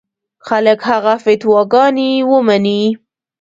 خلک 0.47 0.79
هغه 0.89 1.13
فتواګانې 1.23 2.09
ومني. 2.29 2.81